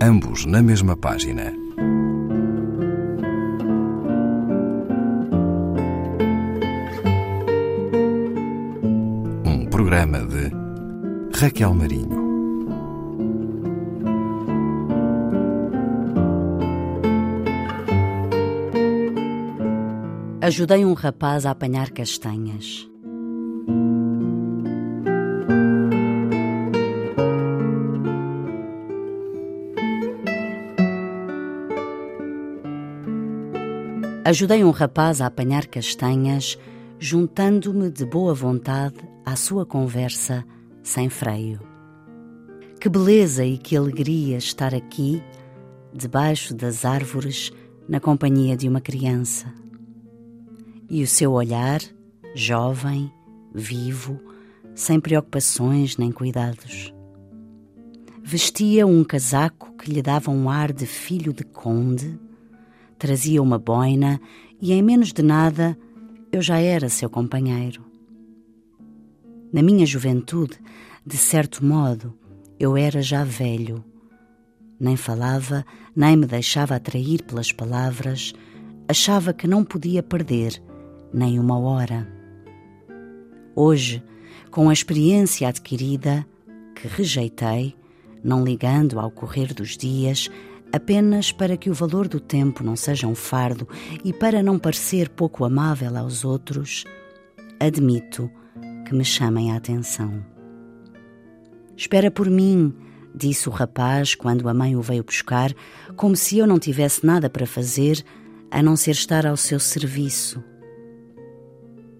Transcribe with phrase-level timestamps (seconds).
[0.00, 1.52] ambos na mesma página.
[9.44, 10.50] Um programa de
[11.38, 12.26] Raquel Marinho.
[20.42, 22.88] Ajudei um rapaz a apanhar castanhas.
[34.26, 36.58] Ajudei um rapaz a apanhar castanhas,
[36.98, 40.44] juntando-me de boa vontade à sua conversa
[40.82, 41.60] sem freio.
[42.80, 45.22] Que beleza e que alegria estar aqui,
[45.94, 47.52] debaixo das árvores,
[47.88, 49.46] na companhia de uma criança.
[50.90, 51.80] E o seu olhar,
[52.34, 53.12] jovem,
[53.54, 54.18] vivo,
[54.74, 56.92] sem preocupações nem cuidados.
[58.24, 62.18] Vestia um casaco que lhe dava um ar de filho de conde
[62.98, 64.20] trazia uma boina
[64.60, 65.76] e em menos de nada
[66.32, 67.84] eu já era seu companheiro.
[69.52, 70.58] Na minha juventude,
[71.04, 72.12] de certo modo,
[72.58, 73.84] eu era já velho.
[74.78, 78.34] Nem falava, nem me deixava atrair pelas palavras,
[78.88, 80.62] achava que não podia perder
[81.12, 82.06] nem uma hora.
[83.54, 84.02] Hoje,
[84.50, 86.26] com a experiência adquirida,
[86.74, 87.74] que rejeitei,
[88.22, 90.28] não ligando ao correr dos dias,
[90.76, 93.66] apenas para que o valor do tempo não seja um fardo
[94.04, 96.84] e para não parecer pouco amável aos outros,
[97.58, 98.30] admito
[98.86, 100.24] que me chamem a atenção.
[101.76, 102.74] Espera por mim,
[103.14, 105.52] disse o rapaz quando a mãe o veio buscar,
[105.96, 108.04] como se eu não tivesse nada para fazer
[108.50, 110.42] a não ser estar ao seu serviço.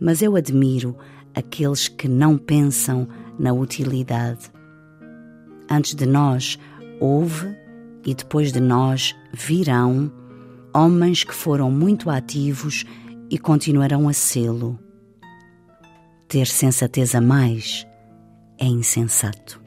[0.00, 0.96] Mas eu admiro
[1.34, 3.08] aqueles que não pensam
[3.38, 4.50] na utilidade.
[5.70, 6.58] Antes de nós,
[7.00, 7.63] houve
[8.04, 10.12] e depois de nós virão
[10.74, 12.84] homens que foram muito ativos
[13.30, 14.78] e continuarão a sê-lo.
[16.28, 17.86] Ter sensatez a mais
[18.58, 19.62] é insensato.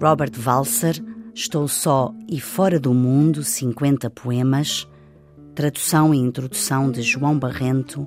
[0.00, 1.02] Robert Walser,
[1.34, 4.86] Estou Só e Fora do Mundo, 50 poemas,
[5.54, 8.06] tradução e introdução de João Barrento,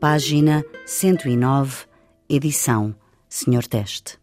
[0.00, 1.86] Página 109,
[2.30, 2.94] edição
[3.28, 4.16] Senhor Teste.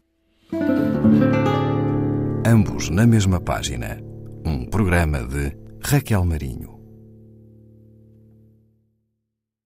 [2.46, 4.00] Ambos na mesma página.
[4.42, 5.54] Um programa de
[5.84, 6.75] Raquel Marinho.